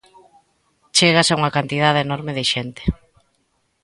Chegas 0.97 1.27
a 1.29 1.37
unha 1.39 1.55
cantidade 1.57 2.03
enorme 2.05 2.31
de 2.37 2.43
xente. 2.51 2.83